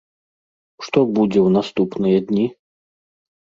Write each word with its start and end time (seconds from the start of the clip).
Што 0.85 0.99
будзе 1.19 1.39
ў 1.47 1.53
наступныя 1.57 2.25
дні? 2.33 2.45